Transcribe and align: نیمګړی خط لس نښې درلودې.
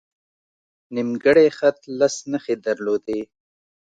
نیمګړی 0.95 1.47
خط 1.57 1.79
لس 1.99 2.15
نښې 2.31 2.55
درلودې. 2.65 3.21